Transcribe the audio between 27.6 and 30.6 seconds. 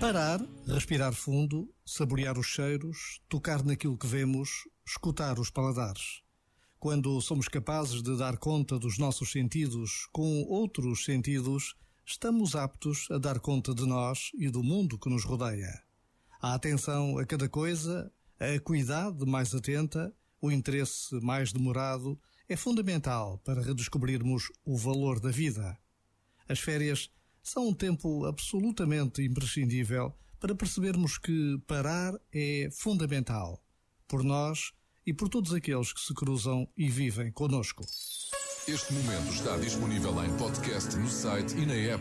um tempo absolutamente imprescindível para